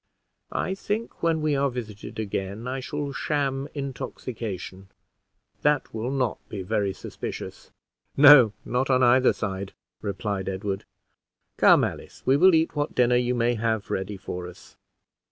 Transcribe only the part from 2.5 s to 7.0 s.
I shall sham intoxication that will not be very